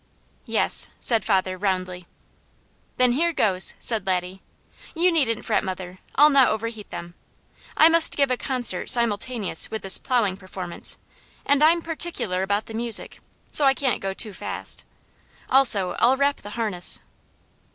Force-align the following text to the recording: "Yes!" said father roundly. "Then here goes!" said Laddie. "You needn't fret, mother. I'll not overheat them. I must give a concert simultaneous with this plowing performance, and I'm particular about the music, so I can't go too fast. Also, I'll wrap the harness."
"Yes!" 0.47 0.89
said 0.99 1.23
father 1.23 1.59
roundly. 1.59 2.07
"Then 2.97 3.11
here 3.11 3.31
goes!" 3.31 3.75
said 3.77 4.07
Laddie. 4.07 4.41
"You 4.95 5.11
needn't 5.11 5.45
fret, 5.45 5.63
mother. 5.63 5.99
I'll 6.15 6.31
not 6.31 6.47
overheat 6.47 6.89
them. 6.89 7.13
I 7.77 7.87
must 7.87 8.17
give 8.17 8.31
a 8.31 8.35
concert 8.35 8.89
simultaneous 8.89 9.69
with 9.69 9.83
this 9.83 9.99
plowing 9.99 10.37
performance, 10.37 10.97
and 11.45 11.63
I'm 11.63 11.83
particular 11.83 12.41
about 12.41 12.65
the 12.65 12.73
music, 12.73 13.19
so 13.51 13.65
I 13.65 13.75
can't 13.75 14.01
go 14.01 14.11
too 14.11 14.33
fast. 14.33 14.85
Also, 15.51 15.91
I'll 15.99 16.17
wrap 16.17 16.37
the 16.37 16.49
harness." 16.57 16.99